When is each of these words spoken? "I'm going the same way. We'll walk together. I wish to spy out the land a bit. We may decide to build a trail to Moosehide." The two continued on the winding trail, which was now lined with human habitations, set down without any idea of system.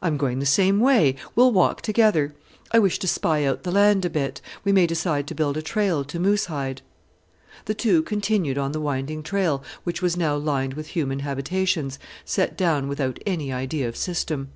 "I'm 0.00 0.16
going 0.16 0.38
the 0.38 0.46
same 0.46 0.80
way. 0.80 1.14
We'll 1.36 1.52
walk 1.52 1.82
together. 1.82 2.34
I 2.72 2.78
wish 2.78 2.98
to 3.00 3.06
spy 3.06 3.44
out 3.44 3.64
the 3.64 3.70
land 3.70 4.02
a 4.06 4.08
bit. 4.08 4.40
We 4.64 4.72
may 4.72 4.86
decide 4.86 5.26
to 5.26 5.34
build 5.34 5.58
a 5.58 5.60
trail 5.60 6.04
to 6.04 6.18
Moosehide." 6.18 6.80
The 7.66 7.74
two 7.74 8.02
continued 8.02 8.56
on 8.56 8.72
the 8.72 8.80
winding 8.80 9.22
trail, 9.22 9.62
which 9.84 10.00
was 10.00 10.16
now 10.16 10.36
lined 10.36 10.72
with 10.72 10.86
human 10.96 11.18
habitations, 11.18 11.98
set 12.24 12.56
down 12.56 12.88
without 12.88 13.18
any 13.26 13.52
idea 13.52 13.86
of 13.86 13.94
system. 13.94 14.48